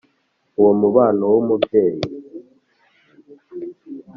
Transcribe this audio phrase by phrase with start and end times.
[0.59, 2.03] Uwo mubano w umubyeyi